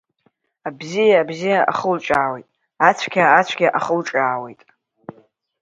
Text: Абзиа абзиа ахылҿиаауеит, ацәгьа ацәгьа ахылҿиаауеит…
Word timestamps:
Абзиа 0.67 1.15
абзиа 1.21 1.59
ахылҿиаауеит, 1.71 2.47
ацәгьа 2.87 3.23
ацәгьа 3.39 3.67
ахылҿиаауеит… 3.77 4.61